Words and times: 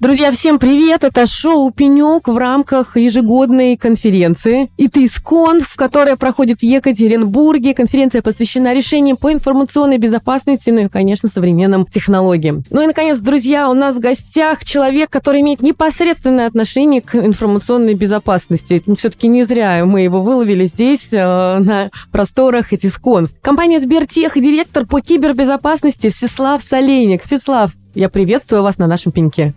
Друзья, 0.00 0.32
всем 0.32 0.58
привет! 0.58 1.04
Это 1.04 1.26
шоу 1.26 1.70
«Пенек» 1.70 2.26
в 2.26 2.38
рамках 2.38 2.96
ежегодной 2.96 3.76
конференции 3.76 4.70
ИТИСКОНФ, 4.78 5.76
которая 5.76 6.16
проходит 6.16 6.60
в 6.60 6.62
Екатеринбурге. 6.62 7.74
Конференция 7.74 8.22
посвящена 8.22 8.72
решениям 8.72 9.18
по 9.18 9.30
информационной 9.30 9.98
безопасности, 9.98 10.70
ну 10.70 10.86
и, 10.86 10.88
конечно, 10.88 11.28
современным 11.28 11.84
технологиям. 11.84 12.64
Ну 12.70 12.80
и, 12.80 12.86
наконец, 12.86 13.18
друзья, 13.18 13.68
у 13.68 13.74
нас 13.74 13.96
в 13.96 13.98
гостях 13.98 14.64
человек, 14.64 15.10
который 15.10 15.42
имеет 15.42 15.60
непосредственное 15.60 16.46
отношение 16.46 17.02
к 17.02 17.14
информационной 17.16 17.92
безопасности. 17.92 18.82
Все-таки 18.96 19.28
не 19.28 19.42
зря 19.42 19.84
мы 19.84 20.00
его 20.00 20.22
выловили 20.22 20.64
здесь, 20.64 21.12
э, 21.12 21.18
на 21.18 21.90
просторах 22.10 22.72
ИТИСКОНФ. 22.72 23.32
Компания 23.42 23.78
Сбертех 23.78 24.38
и 24.38 24.40
директор 24.40 24.86
по 24.86 25.02
кибербезопасности 25.02 26.08
Всеслав 26.08 26.62
Солейник. 26.62 27.22
Всеслав, 27.22 27.72
я 27.94 28.08
приветствую 28.08 28.62
вас 28.62 28.78
на 28.78 28.86
нашем 28.86 29.12
пеньке. 29.12 29.52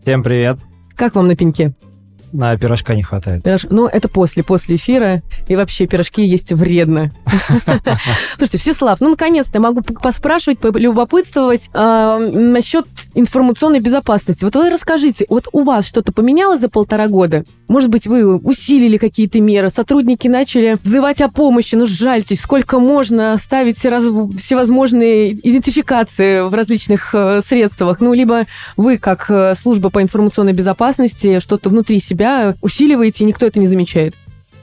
Всем 0.00 0.22
привет. 0.22 0.58
Как 0.96 1.14
вам 1.14 1.26
на 1.26 1.36
пеньке? 1.36 1.74
На 2.32 2.56
пирожка 2.56 2.94
не 2.94 3.02
хватает. 3.02 3.42
Пирож... 3.42 3.66
Ну, 3.70 3.86
это 3.86 4.08
после, 4.08 4.42
после 4.42 4.76
эфира. 4.76 5.22
И 5.48 5.56
вообще 5.56 5.86
пирожки 5.86 6.24
есть 6.24 6.52
вредно. 6.52 7.10
Слушайте, 8.36 8.58
Всеслав, 8.58 9.00
ну, 9.00 9.10
наконец-то 9.10 9.60
могу 9.60 9.82
поспрашивать, 9.82 10.58
полюбопытствовать 10.58 11.68
э, 11.72 12.30
насчет 12.32 12.86
информационной 13.14 13.80
безопасности. 13.80 14.44
Вот 14.44 14.54
вы 14.54 14.70
расскажите, 14.70 15.26
вот 15.28 15.48
у 15.52 15.64
вас 15.64 15.86
что-то 15.86 16.12
поменялось 16.12 16.60
за 16.60 16.68
полтора 16.68 17.08
года? 17.08 17.44
Может 17.66 17.90
быть, 17.90 18.06
вы 18.06 18.36
усилили 18.36 18.96
какие-то 18.96 19.40
меры, 19.40 19.68
сотрудники 19.68 20.28
начали 20.28 20.76
взывать 20.82 21.20
о 21.20 21.28
помощи, 21.28 21.74
ну, 21.74 21.86
жальтесь, 21.86 22.40
сколько 22.40 22.78
можно 22.78 23.36
ставить 23.38 23.76
всевозможные 23.78 25.32
идентификации 25.32 26.46
в 26.48 26.54
различных 26.54 27.14
э, 27.14 27.40
средствах. 27.44 28.00
Ну, 28.00 28.12
либо 28.12 28.46
вы, 28.76 28.98
как 28.98 29.26
э, 29.30 29.54
служба 29.56 29.90
по 29.90 30.02
информационной 30.02 30.52
безопасности, 30.52 31.40
что-то 31.40 31.70
внутри 31.70 31.98
себя 32.00 32.19
себя 32.20 32.54
усиливаете, 32.60 33.24
и 33.24 33.26
никто 33.26 33.46
это 33.46 33.58
не 33.58 33.66
замечает. 33.66 34.14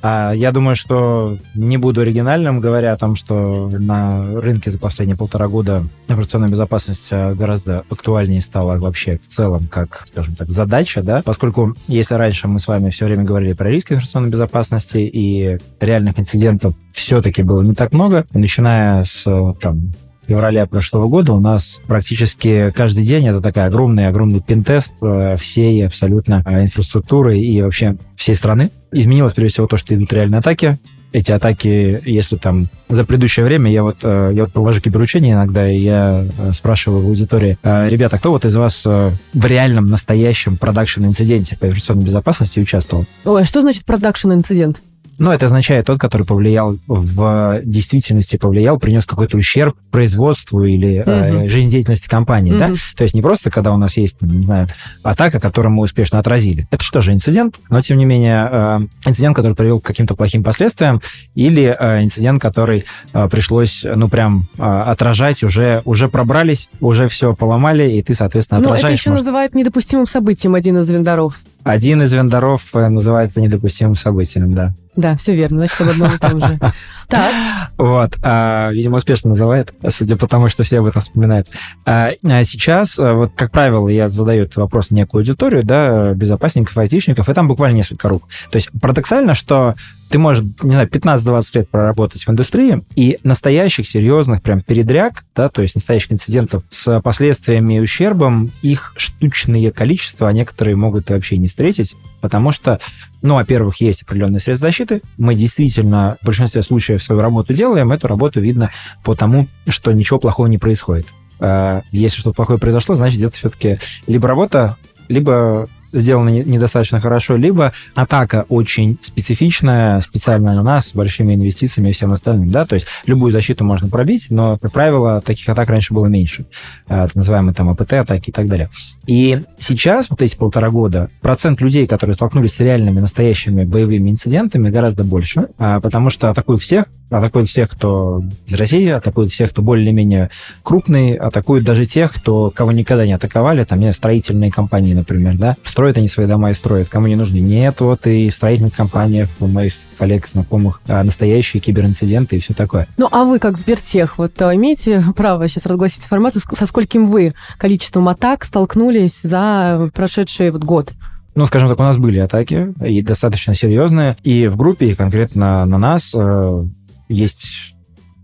А 0.04 0.32
я 0.32 0.52
думаю, 0.52 0.76
что 0.76 1.38
не 1.56 1.78
буду 1.78 2.02
оригинальным, 2.02 2.60
говоря 2.60 2.94
о 2.94 2.98
том, 2.98 3.16
что 3.16 3.68
на 3.68 4.24
рынке 4.40 4.70
за 4.70 4.78
последние 4.78 5.18
полтора 5.18 5.48
года 5.48 5.84
информационная 6.08 6.50
безопасность 6.50 7.10
а, 7.12 7.34
гораздо 7.34 7.84
актуальнее 7.90 8.42
стала 8.42 8.78
вообще 8.78 9.18
в 9.18 9.28
целом, 9.28 9.68
как, 9.68 10.04
скажем 10.06 10.36
так, 10.36 10.50
задача, 10.50 11.02
да, 11.02 11.24
поскольку 11.26 11.76
если 11.88 12.14
раньше 12.14 12.48
мы 12.48 12.60
с 12.60 12.68
вами 12.68 12.92
все 12.92 13.06
время 13.06 13.24
говорили 13.24 13.54
про 13.54 13.70
риски 13.70 13.94
информационной 13.94 14.30
безопасности 14.30 15.00
и 15.00 15.58
реальных 15.80 16.20
инцидентов 16.20 16.76
все-таки 16.94 17.42
было 17.42 17.64
не 17.64 17.74
так 17.74 17.92
много, 17.92 18.28
начиная 18.34 19.04
с 19.04 19.24
там, 19.60 19.82
февраля 20.28 20.66
прошлого 20.66 21.08
года 21.08 21.34
у 21.34 21.40
нас 21.40 21.80
практически 21.88 22.72
каждый 22.76 23.04
день 23.04 23.28
это 23.28 23.42
такая 23.42 23.68
огромный-огромный 23.68 24.42
пентест 24.42 24.94
э, 25.02 25.38
всей 25.38 25.86
абсолютно 25.86 26.44
э, 26.46 26.64
инфраструктуры 26.64 27.40
и 27.40 27.62
вообще 27.62 27.96
всей 28.16 28.36
страны. 28.36 28.72
Изменилось, 28.92 29.34
прежде 29.34 29.54
всего, 29.54 29.68
то, 29.68 29.78
что 29.78 29.96
идут 29.96 30.12
реальные 30.14 30.40
атаки. 30.40 30.78
Эти 31.14 31.32
атаки, 31.32 32.02
если 32.06 32.36
там 32.36 32.68
за 32.90 33.06
предыдущее 33.06 33.46
время, 33.46 33.72
я 33.72 33.84
вот, 33.84 33.98
э, 34.04 34.32
я 34.34 34.44
вот 34.44 34.52
провожу 34.52 34.82
киберучение 34.82 35.34
иногда, 35.34 35.70
и 35.70 35.78
я 35.78 36.26
спрашиваю 36.54 37.04
в 37.04 37.08
аудитории, 37.08 37.58
ребята, 37.64 38.18
кто 38.18 38.32
вот 38.32 38.44
из 38.44 38.56
вас 38.56 38.84
в 38.86 39.46
реальном, 39.46 39.86
настоящем 39.86 40.58
продакшн-инциденте 40.58 41.56
по 41.58 41.66
информационной 41.66 42.04
безопасности 42.04 42.60
участвовал? 42.60 43.06
Ой, 43.24 43.44
а 43.44 43.46
что 43.46 43.62
значит 43.62 43.86
продакшн-инцидент? 43.86 44.82
Ну, 45.20 45.32
это 45.32 45.48
означает 45.48 45.86
тот, 45.86 46.00
который 46.00 46.26
повлиял 46.26 46.78
в 46.88 47.62
действительности, 47.64 48.38
повлиял, 48.38 48.78
принес 48.78 49.06
какой-то 49.06 49.38
ущерб 49.38 49.76
производству 49.92 50.64
или 50.64 51.04
uh-huh. 51.04 51.46
э, 51.46 51.50
жизнедеятельности 51.50 52.08
компании, 52.08 52.54
uh-huh. 52.54 52.74
да? 52.74 52.74
То 52.96 53.04
есть 53.04 53.16
не 53.16 53.22
просто, 53.22 53.50
когда 53.50 53.74
у 53.74 53.78
нас 53.78 53.98
есть, 53.98 54.22
не 54.22 54.44
знаю, 54.44 54.68
атака, 55.04 55.40
которую 55.40 55.74
мы 55.74 55.84
успешно 55.84 56.20
отразили. 56.20 56.68
Это 56.70 56.84
что 56.84 57.02
же, 57.02 57.14
инцидент, 57.14 57.56
но, 57.70 57.82
тем 57.82 57.98
не 57.98 58.06
менее, 58.06 58.48
э, 58.52 58.80
инцидент, 59.06 59.36
который 59.36 59.56
привел 59.56 59.80
к 59.80 59.86
каким-то 59.86 60.16
плохим 60.16 60.44
последствиям, 60.44 61.02
или 61.36 61.76
э, 61.78 62.04
инцидент, 62.04 62.42
который 62.42 62.86
э, 63.14 63.30
пришлось, 63.30 63.86
ну, 63.96 64.08
прям 64.10 64.48
э, 64.58 64.64
отражать, 64.64 65.44
уже, 65.44 65.82
уже 65.86 66.10
пробрались, 66.10 66.70
уже 66.80 67.08
все 67.08 67.34
поломали, 67.36 67.92
и 67.92 68.04
ты, 68.04 68.14
соответственно, 68.14 68.60
отражаешь. 68.60 68.84
Ну, 68.84 68.88
это 68.88 68.94
еще 68.94 69.10
может... 69.10 69.26
называют 69.26 69.56
недопустимым 69.56 70.06
событием 70.06 70.56
один 70.56 70.78
из 70.78 70.90
вендоров. 70.90 71.40
Один 71.64 72.02
из 72.02 72.14
вендоров 72.14 72.62
э, 72.74 72.88
называется 72.88 73.42
недопустимым 73.42 73.96
событием, 73.96 74.54
да. 74.54 74.74
Да, 74.98 75.16
все 75.16 75.36
верно, 75.36 75.60
значит, 75.60 75.80
об 75.80 75.90
одном 75.90 76.14
и 76.14 76.18
том 76.18 76.40
же. 76.40 76.60
Так. 77.08 77.70
Вот, 77.78 78.18
а, 78.22 78.70
видимо, 78.74 78.98
успешно 78.98 79.30
называет, 79.30 79.74
судя 79.92 80.18
по 80.18 80.28
тому, 80.28 80.50
что 80.50 80.64
все 80.64 80.80
об 80.80 80.88
этом 80.88 81.02
вспоминают. 81.02 81.48
А, 81.86 82.10
а 82.22 82.44
сейчас, 82.44 83.00
а, 83.00 83.14
вот, 83.14 83.32
как 83.34 83.50
правило, 83.52 83.88
я 83.88 84.10
задаю 84.10 84.44
этот 84.44 84.58
вопрос 84.58 84.92
некую 84.92 85.22
аудиторию, 85.22 85.64
да, 85.64 86.14
безопасников, 86.14 86.78
айтишников, 86.78 87.30
и 87.30 87.34
там 87.34 87.48
буквально 87.48 87.78
несколько 87.78 88.10
рук. 88.10 88.28
То 88.52 88.58
есть 88.58 88.70
парадоксально, 88.82 89.36
что 89.36 89.76
ты 90.10 90.20
можешь, 90.20 90.44
не 90.62 90.72
знаю, 90.72 90.88
15-20 90.88 91.44
лет 91.54 91.70
проработать 91.70 92.24
в 92.24 92.30
индустрии, 92.30 92.82
и 92.96 93.20
настоящих, 93.24 93.88
серьезных 93.88 94.42
прям 94.42 94.62
передряг, 94.62 95.26
да, 95.36 95.50
то 95.50 95.62
есть 95.62 95.76
настоящих 95.76 96.14
инцидентов 96.14 96.64
с 96.70 97.02
последствиями 97.02 97.76
и 97.76 97.80
ущербом, 97.80 98.50
их 98.62 98.94
штучное 98.98 99.72
количество, 99.72 100.28
а 100.28 100.34
некоторые 100.34 100.76
могут 100.76 101.10
вообще 101.10 101.38
не 101.38 101.48
встретить, 101.48 101.96
потому 102.22 102.52
что, 102.52 102.80
ну, 103.22 103.36
во-первых, 103.36 103.82
есть 103.82 104.04
определенные 104.04 104.40
средства 104.40 104.68
защиты, 104.68 104.87
мы 105.18 105.36
действительно 105.36 106.18
в 106.22 106.26
большинстве 106.26 106.64
случаев 106.64 107.04
свою 107.04 107.22
работу 107.22 107.54
делаем, 107.54 107.92
эту 107.92 108.08
работу 108.08 108.40
видно 108.40 108.72
по 109.04 109.16
тому, 109.16 109.48
что 109.68 109.92
ничего 109.92 110.20
плохого 110.20 110.48
не 110.48 110.58
происходит. 110.58 111.08
А, 111.40 111.82
если 111.92 112.20
что-то 112.20 112.36
плохое 112.36 112.60
произошло, 112.60 112.96
значит, 112.96 113.18
где-то 113.18 113.36
все-таки 113.36 113.78
либо 114.08 114.28
работа, 114.28 114.76
либо 115.08 115.68
сделано 116.00 116.30
недостаточно 116.30 117.00
хорошо, 117.00 117.36
либо 117.36 117.74
атака 117.96 118.46
очень 118.50 118.98
специфичная, 119.02 120.02
специальная 120.02 120.56
на 120.56 120.64
нас, 120.64 120.88
с 120.88 120.94
большими 120.94 121.34
инвестициями 121.34 121.90
и 121.90 121.94
всем 121.94 122.12
остальным, 122.12 122.50
да, 122.50 122.66
то 122.66 122.76
есть 122.76 122.88
любую 123.06 123.32
защиту 123.32 123.64
можно 123.64 123.90
пробить, 123.90 124.28
но, 124.30 124.58
как 124.58 124.72
правило, 124.72 125.22
таких 125.22 125.48
атак 125.50 125.70
раньше 125.70 125.94
было 125.94 126.08
меньше, 126.08 126.46
а, 126.88 127.08
так 127.08 127.16
называемые 127.16 127.54
там 127.54 127.70
АПТ-атаки 127.70 128.30
и 128.30 128.34
так 128.34 128.48
далее. 128.48 128.70
И 129.06 129.42
сейчас, 129.60 130.10
вот 130.10 130.22
эти 130.22 130.36
полтора 130.36 130.70
года, 130.70 131.10
процент 131.22 131.62
людей, 131.62 131.88
которые 131.88 132.14
столкнулись 132.14 132.54
с 132.54 132.60
реальными, 132.60 133.00
настоящими 133.00 133.64
боевыми 133.64 134.10
инцидентами, 134.10 134.70
гораздо 134.70 135.04
больше, 135.04 135.48
а, 135.58 135.80
потому 135.80 136.10
что 136.10 136.30
атакуют 136.30 136.62
всех, 136.62 136.86
атакуют 137.10 137.50
всех, 137.50 137.70
кто 137.70 138.24
из 138.46 138.54
России, 138.54 138.90
атакуют 138.90 139.32
всех, 139.32 139.52
кто 139.52 139.62
более-менее 139.62 140.30
крупный, 140.64 141.16
атакуют 141.16 141.64
даже 141.64 141.86
тех, 141.86 142.14
кто, 142.14 142.52
кого 142.54 142.72
никогда 142.72 143.06
не 143.06 143.14
атаковали, 143.14 143.64
там, 143.64 143.80
не 143.80 143.92
строительные 143.92 144.52
компании, 144.52 144.94
например, 144.94 145.36
да, 145.36 145.56
строят 145.64 145.98
они 145.98 146.08
свои 146.08 146.28
дома 146.28 146.52
и 146.52 146.54
строят, 146.54 146.90
кому 146.90 147.08
не 147.08 147.16
нужны. 147.16 147.38
Нет, 147.38 147.80
вот 147.80 148.08
и 148.08 148.30
в 148.30 148.34
строительных 148.34 148.76
компаниях 148.76 149.30
у 149.40 149.48
моих 149.48 149.74
коллег, 149.98 150.28
знакомых, 150.28 150.82
а, 150.88 151.04
настоящие 151.04 151.60
киберинциденты 151.60 152.38
и 152.38 152.40
все 152.40 152.54
такое. 152.54 152.88
Ну, 152.98 153.08
а 153.12 153.24
вы, 153.24 153.40
как 153.40 153.58
Сбертех, 153.58 154.18
вот 154.18 154.40
а, 154.42 154.54
имеете 154.56 155.04
право 155.16 155.48
сейчас 155.48 155.66
разгласить 155.66 156.04
информацию, 156.04 156.42
со 156.56 156.68
скольким 156.68 157.08
вы 157.08 157.34
количеством 157.58 158.08
атак 158.08 158.44
столкнулись 158.44 159.20
за 159.24 159.90
прошедший 159.94 160.52
вот 160.52 160.64
год? 160.64 160.92
ну, 161.38 161.46
скажем 161.46 161.70
так, 161.70 161.80
у 161.80 161.84
нас 161.84 162.00
были 162.00 162.18
атаки, 162.18 162.74
и 162.84 163.04
достаточно 163.04 163.54
серьезные, 163.54 164.18
и 164.24 164.48
в 164.48 164.58
группе, 164.58 164.88
и 164.88 164.96
конкретно 164.96 165.68
на 165.68 165.78
нас 165.78 166.12
э, 166.16 166.62
есть 167.08 167.74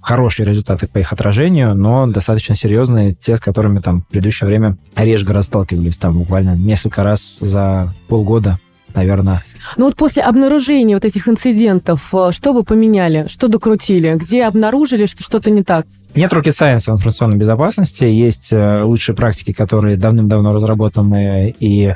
хорошие 0.02 0.46
результаты 0.46 0.88
по 0.88 0.98
их 0.98 1.14
отражению, 1.14 1.76
но 1.76 2.08
достаточно 2.08 2.56
серьезные, 2.56 3.16
те, 3.16 3.38
с 3.38 3.40
которыми 3.40 3.80
там 3.80 4.02
в 4.02 4.08
предыдущее 4.08 4.48
время 4.48 4.78
реже 4.96 5.26
гораздо 5.26 5.50
сталкивались, 5.50 5.98
там 5.98 6.20
буквально 6.20 6.56
несколько 6.56 7.04
раз 7.04 7.38
за 7.40 7.94
полгода 8.08 8.60
наверное. 8.94 9.44
Ну 9.78 9.86
вот 9.86 9.96
после 9.96 10.22
обнаружения 10.22 10.96
вот 10.96 11.06
этих 11.06 11.28
инцидентов, 11.28 12.10
э, 12.14 12.30
что 12.32 12.54
вы 12.54 12.64
поменяли, 12.64 13.26
что 13.28 13.48
докрутили, 13.48 14.14
где 14.16 14.44
обнаружили, 14.44 15.06
что 15.06 15.24
что-то 15.24 15.50
не 15.50 15.64
так? 15.64 15.86
Нет 16.16 16.32
rocket 16.32 16.52
science 16.52 16.82
в 16.82 16.90
информационной 16.90 17.38
безопасности, 17.38 18.04
есть 18.04 18.50
э, 18.52 18.84
лучшие 18.84 19.16
практики, 19.16 19.52
которые 19.52 19.98
давным-давно 19.98 20.54
разработаны 20.54 21.56
и 21.60 21.96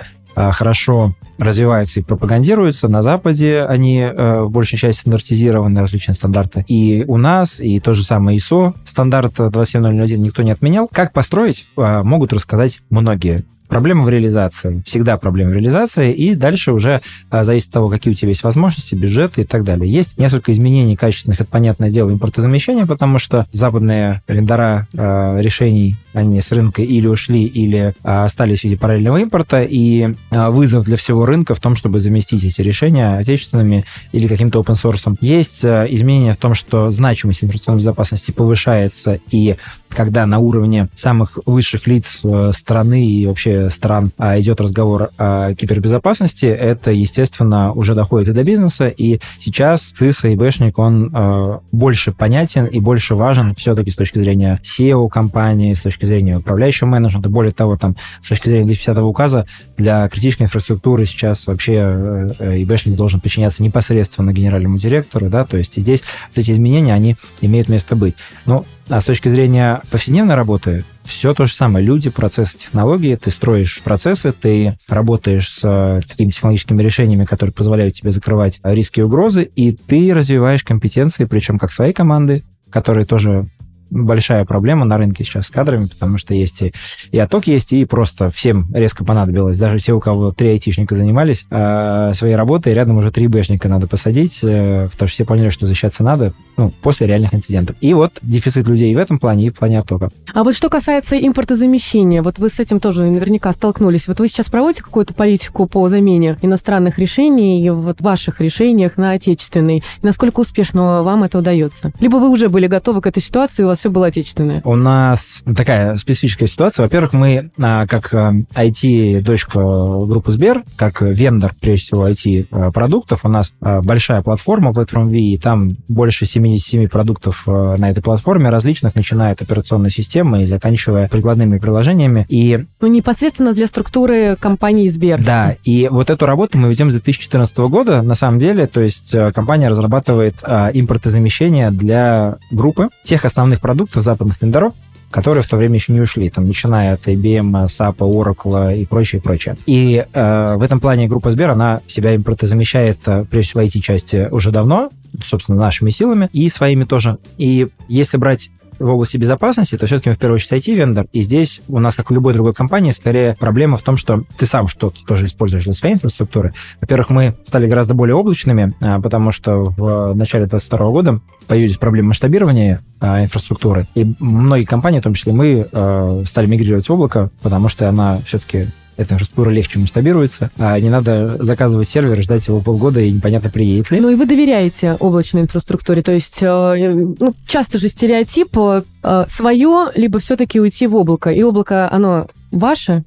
хорошо 0.51 1.13
развиваются 1.37 1.99
и 1.99 2.03
пропагандируются. 2.03 2.87
На 2.87 3.01
Западе 3.01 3.61
они 3.61 3.99
э, 3.99 4.41
в 4.41 4.49
большей 4.49 4.77
части 4.77 5.01
стандартизированы, 5.01 5.79
различные 5.79 6.15
стандарты. 6.15 6.65
И 6.67 7.05
у 7.07 7.17
нас, 7.17 7.59
и 7.59 7.79
то 7.79 7.93
же 7.93 8.03
самое 8.03 8.37
ISO, 8.37 8.73
стандарт 8.85 9.33
27001 9.37 10.21
никто 10.21 10.43
не 10.43 10.51
отменял. 10.51 10.87
Как 10.91 11.13
построить, 11.13 11.67
э, 11.77 12.01
могут 12.03 12.33
рассказать 12.33 12.79
многие 12.89 13.45
проблема 13.67 14.03
в 14.03 14.09
реализации. 14.09 14.81
Всегда 14.85 15.17
проблема 15.17 15.51
в 15.51 15.53
реализации, 15.53 16.13
и 16.13 16.35
дальше 16.35 16.71
уже 16.71 17.01
а, 17.29 17.43
зависит 17.43 17.67
от 17.67 17.73
того, 17.73 17.87
какие 17.89 18.13
у 18.13 18.15
тебя 18.15 18.29
есть 18.29 18.43
возможности, 18.43 18.95
бюджеты 18.95 19.41
и 19.41 19.45
так 19.45 19.63
далее. 19.63 19.91
Есть 19.91 20.17
несколько 20.17 20.51
изменений 20.51 20.95
качественных, 20.95 21.41
это, 21.41 21.49
понятное 21.49 21.89
дело, 21.89 22.11
импортозамещения, 22.11 22.85
потому 22.85 23.19
что 23.19 23.45
западные 23.51 24.21
вендора 24.27 24.87
а, 24.97 25.37
решений, 25.39 25.95
они 26.13 26.41
с 26.41 26.51
рынка 26.51 26.81
или 26.81 27.07
ушли, 27.07 27.45
или 27.45 27.93
а, 28.03 28.25
остались 28.25 28.61
в 28.61 28.63
виде 28.63 28.77
параллельного 28.77 29.17
импорта, 29.17 29.61
и 29.63 30.13
а, 30.31 30.49
вызов 30.49 30.83
для 30.83 30.97
всего 30.97 31.25
рынка 31.25 31.55
в 31.55 31.59
том, 31.59 31.75
чтобы 31.75 31.99
заместить 31.99 32.43
эти 32.43 32.61
решения 32.61 33.17
отечественными 33.17 33.85
или 34.11 34.27
каким-то 34.27 34.59
open 34.59 34.75
source. 34.75 35.17
Есть 35.21 35.63
а, 35.65 35.85
изменения 35.85 36.33
в 36.33 36.37
том, 36.37 36.53
что 36.53 36.89
значимость 36.89 37.43
информационной 37.43 37.79
безопасности 37.79 38.31
повышается, 38.31 39.19
и 39.31 39.55
когда 39.89 40.25
на 40.25 40.39
уровне 40.39 40.89
самых 40.95 41.37
высших 41.45 41.87
лиц 41.87 42.19
э, 42.23 42.51
страны 42.53 43.05
и 43.05 43.25
вообще 43.25 43.69
стран 43.69 44.11
а, 44.17 44.39
идет 44.39 44.61
разговор 44.61 45.09
о 45.17 45.53
кибербезопасности, 45.53 46.45
это, 46.45 46.91
естественно, 46.91 47.71
уже 47.71 47.95
доходит 47.95 48.29
и 48.29 48.33
до 48.33 48.43
бизнеса, 48.43 48.87
и 48.87 49.19
сейчас 49.39 49.81
ЦИС 49.81 50.25
и 50.25 50.35
Бэшник, 50.35 50.77
он 50.77 51.11
э, 51.13 51.59
больше 51.71 52.11
понятен 52.11 52.65
и 52.65 52.79
больше 52.79 53.15
важен 53.15 53.55
все-таки 53.55 53.91
с 53.91 53.95
точки 53.95 54.19
зрения 54.19 54.59
SEO 54.63 55.07
компании, 55.09 55.73
с 55.73 55.81
точки 55.81 56.05
зрения 56.05 56.37
управляющего 56.37 56.87
менеджмента, 56.87 57.29
более 57.29 57.53
того, 57.53 57.77
там, 57.77 57.95
с 58.21 58.27
точки 58.27 58.49
зрения 58.49 58.65
250 58.65 58.97
указа, 59.03 59.47
для 59.77 60.07
критической 60.09 60.45
инфраструктуры 60.45 61.05
сейчас 61.05 61.47
вообще 61.47 62.33
э, 62.39 62.61
ИБшник 62.63 62.95
должен 62.95 63.19
подчиняться 63.19 63.63
непосредственно 63.63 64.33
генеральному 64.33 64.77
директору, 64.77 65.29
да, 65.29 65.45
то 65.45 65.57
есть 65.57 65.79
здесь 65.79 66.03
вот 66.29 66.37
эти 66.37 66.51
изменения, 66.51 66.93
они 66.93 67.15
имеют 67.41 67.69
место 67.69 67.95
быть. 67.95 68.15
Ну, 68.45 68.65
а 68.89 69.01
с 69.01 69.05
точки 69.05 69.29
зрения 69.29 69.81
повседневной 69.91 70.35
работы, 70.35 70.85
все 71.03 71.33
то 71.33 71.45
же 71.45 71.53
самое. 71.53 71.85
Люди, 71.85 72.09
процессы, 72.09 72.57
технологии. 72.57 73.15
Ты 73.15 73.31
строишь 73.31 73.81
процессы, 73.83 74.31
ты 74.31 74.77
работаешь 74.87 75.49
с 75.49 75.59
э, 75.63 76.01
такими 76.07 76.31
технологическими 76.31 76.81
решениями, 76.81 77.25
которые 77.25 77.53
позволяют 77.53 77.95
тебе 77.95 78.11
закрывать 78.11 78.59
риски 78.63 78.99
и 78.99 79.03
угрозы, 79.03 79.43
и 79.43 79.71
ты 79.71 80.13
развиваешь 80.13 80.63
компетенции, 80.63 81.25
причем 81.25 81.59
как 81.59 81.71
своей 81.71 81.93
команды, 81.93 82.43
которые 82.69 83.05
тоже 83.05 83.47
большая 83.89 84.45
проблема 84.45 84.85
на 84.85 84.97
рынке 84.97 85.23
сейчас 85.23 85.47
с 85.47 85.49
кадрами, 85.49 85.85
потому 85.85 86.17
что 86.17 86.33
есть 86.33 86.61
и, 86.61 86.73
и 87.11 87.19
отток 87.19 87.47
есть, 87.47 87.73
и 87.73 87.85
просто 87.85 88.29
всем 88.29 88.67
резко 88.73 89.05
понадобилось. 89.05 89.57
Даже 89.57 89.79
те, 89.79 89.93
у 89.93 89.99
кого 89.99 90.31
три 90.31 90.49
айтишника 90.49 90.95
занимались 90.95 91.45
э, 91.49 92.11
своей 92.13 92.35
работой, 92.35 92.73
рядом 92.73 92.97
уже 92.97 93.11
три 93.11 93.27
бэшника 93.27 93.69
надо 93.69 93.87
посадить, 93.87 94.39
э, 94.43 94.87
потому 94.91 95.07
что 95.07 95.15
все 95.15 95.25
поняли, 95.25 95.49
что 95.49 95.65
защищаться 95.65 96.03
надо 96.03 96.33
ну, 96.57 96.71
после 96.81 97.07
реальных 97.07 97.33
инцидентов. 97.33 97.75
И 97.81 97.93
вот 97.93 98.19
дефицит 98.21 98.67
людей 98.67 98.91
и 98.91 98.95
в 98.95 98.99
этом 98.99 99.19
плане, 99.19 99.47
и 99.47 99.49
в 99.49 99.55
плане 99.55 99.79
оттока. 99.79 100.09
А 100.33 100.43
вот 100.43 100.55
что 100.55 100.69
касается 100.69 101.17
импортозамещения, 101.17 102.21
вот 102.21 102.39
вы 102.39 102.49
с 102.49 102.59
этим 102.59 102.79
тоже 102.79 103.03
наверняка 103.03 103.51
столкнулись. 103.51 104.07
Вот 104.07 104.19
вы 104.19 104.27
сейчас 104.27 104.47
проводите 104.47 104.83
какую-то 104.83 105.13
политику 105.13 105.67
по 105.67 105.87
замене 105.87 106.37
иностранных 106.41 106.99
решений 106.99 107.65
и 107.65 107.69
вот 107.69 108.01
ваших 108.01 108.41
решениях 108.41 108.97
на 108.97 109.11
отечественные? 109.11 109.83
Насколько 110.01 110.41
успешно 110.41 111.03
вам 111.03 111.23
это 111.23 111.37
удается? 111.37 111.91
Либо 111.99 112.17
вы 112.17 112.29
уже 112.29 112.49
были 112.49 112.67
готовы 112.67 113.01
к 113.01 113.07
этой 113.07 113.21
ситуации, 113.21 113.63
у 113.63 113.67
вас 113.67 113.76
все 113.77 113.89
было 113.89 114.07
отечественное? 114.07 114.61
У 114.65 114.75
нас 114.75 115.43
такая 115.55 115.97
специфическая 115.97 116.47
ситуация. 116.47 116.83
Во-первых, 116.83 117.13
мы 117.13 117.51
а, 117.59 117.87
как 117.87 118.13
IT-дочка 118.13 119.59
а, 119.59 120.05
группы 120.05 120.31
Сбер, 120.31 120.63
как 120.75 121.01
вендор, 121.01 121.53
прежде 121.59 121.85
всего, 121.85 122.07
IT-продуктов, 122.07 123.25
у 123.25 123.29
нас 123.29 123.51
а, 123.61 123.81
большая 123.81 124.21
платформа 124.21 124.71
Platform 124.71 125.07
V, 125.07 125.17
и 125.17 125.37
там 125.37 125.77
больше 125.87 126.25
77 126.25 126.87
продуктов 126.87 127.45
на 127.47 127.89
этой 127.89 128.01
платформе 128.01 128.49
различных, 128.49 128.95
начиная 128.95 129.33
от 129.33 129.41
операционной 129.41 129.91
системы 129.91 130.43
и 130.43 130.45
заканчивая 130.45 131.07
прикладными 131.07 131.57
приложениями. 131.57 132.25
И... 132.29 132.65
Ну, 132.81 132.87
непосредственно 132.87 133.53
для 133.53 133.67
структуры 133.67 134.35
компании 134.39 134.87
Сбер. 134.87 135.23
Да, 135.23 135.55
и 135.63 135.87
вот 135.89 136.09
эту 136.09 136.25
работу 136.25 136.57
мы 136.57 136.69
ведем 136.69 136.89
с 136.89 136.93
2014 136.93 137.57
года, 137.57 138.01
на 138.01 138.15
самом 138.15 138.39
деле, 138.39 138.67
то 138.67 138.81
есть 138.81 139.15
компания 139.33 139.69
разрабатывает 139.69 140.35
импортозамещение 140.43 141.71
для 141.71 142.37
группы 142.51 142.89
тех 143.03 143.25
основных 143.25 143.61
продуктов 143.67 144.01
западных 144.01 144.41
вендоров, 144.41 144.71
которые 145.11 145.43
в 145.43 145.49
то 145.49 145.57
время 145.57 145.75
еще 145.75 145.91
не 145.91 145.99
ушли, 145.99 146.29
там, 146.29 146.47
начиная 146.47 146.93
от 146.93 147.05
IBM, 147.05 147.65
SAP, 147.65 147.97
Oracle 147.97 148.77
и 148.77 148.85
прочее, 148.85 149.21
прочее. 149.21 149.57
И 149.65 150.05
э, 150.13 150.55
в 150.55 150.61
этом 150.61 150.79
плане 150.79 151.09
группа 151.09 151.31
Сбер, 151.31 151.49
она 151.49 151.81
себя 151.85 152.15
импортозамещает, 152.15 152.99
э, 153.07 153.25
прежде 153.29 153.49
всего, 153.49 153.63
IT-части 153.63 154.29
уже 154.31 154.51
давно, 154.51 154.89
собственно, 155.21 155.57
нашими 155.57 155.89
силами 155.89 156.29
и 156.31 156.47
своими 156.47 156.85
тоже. 156.85 157.17
И 157.37 157.67
если 157.89 158.15
брать 158.15 158.51
в 158.79 158.87
области 158.87 159.17
безопасности, 159.17 159.77
то 159.77 159.85
все-таки 159.85 160.09
мы 160.09 160.15
в 160.15 160.19
первую 160.19 160.35
очередь 160.35 160.67
IT-вендор, 160.67 161.07
и 161.11 161.21
здесь 161.21 161.61
у 161.67 161.79
нас, 161.79 161.95
как 161.95 162.09
в 162.09 162.13
любой 162.13 162.33
другой 162.33 162.53
компании, 162.53 162.91
скорее 162.91 163.35
проблема 163.39 163.77
в 163.77 163.81
том, 163.81 163.97
что 163.97 164.23
ты 164.37 164.45
сам 164.45 164.67
что-то 164.67 165.03
тоже 165.05 165.25
используешь 165.25 165.63
для 165.63 165.73
своей 165.73 165.95
инфраструктуры. 165.95 166.53
Во-первых, 166.81 167.09
мы 167.09 167.35
стали 167.43 167.67
гораздо 167.67 167.93
более 167.93 168.15
облачными, 168.15 168.73
а, 168.81 168.99
потому 168.99 169.31
что 169.31 169.73
в 169.77 170.13
начале 170.13 170.45
2022 170.45 170.87
года 170.89 171.19
появились 171.47 171.77
проблемы 171.77 172.09
масштабирования 172.09 172.81
а, 172.99 173.23
инфраструктуры, 173.23 173.87
и 173.95 174.13
многие 174.19 174.65
компании, 174.65 174.99
в 174.99 175.03
том 175.03 175.13
числе 175.13 175.33
мы, 175.33 175.67
а, 175.71 176.23
стали 176.25 176.47
мигрировать 176.47 176.87
в 176.87 176.93
облако, 176.93 177.29
потому 177.41 177.69
что 177.69 177.87
она 177.89 178.19
все-таки 178.25 178.67
эта 178.97 179.13
инфраструктура 179.13 179.51
легче 179.51 179.79
масштабируется, 179.79 180.51
а 180.57 180.79
не 180.79 180.89
надо 180.89 181.37
заказывать 181.43 181.87
сервер, 181.87 182.21
ждать 182.21 182.47
его 182.47 182.59
полгода 182.61 182.99
и 182.99 183.11
непонятно, 183.11 183.49
приедет 183.49 183.91
ли. 183.91 183.99
Ну 183.99 184.09
и 184.09 184.15
вы 184.15 184.25
доверяете 184.25 184.95
облачной 184.99 185.43
инфраструктуре, 185.43 186.01
то 186.01 186.11
есть 186.11 186.39
э, 186.41 187.15
ну, 187.19 187.33
часто 187.45 187.77
же 187.77 187.89
стереотип 187.89 188.49
э, 188.57 189.25
свое, 189.29 189.87
либо 189.95 190.19
все-таки 190.19 190.59
уйти 190.59 190.87
в 190.87 190.95
облако, 190.95 191.31
и 191.31 191.41
облако, 191.43 191.91
оно 191.91 192.27
ваше, 192.51 193.03